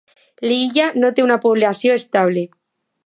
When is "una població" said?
1.27-1.99